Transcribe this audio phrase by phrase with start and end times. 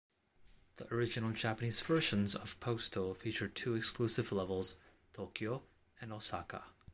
[0.77, 4.77] The original Japanese versions of "Postal" featured two exclusive levels,
[5.13, 5.61] "Tokyo"
[6.01, 6.63] and "Osaka".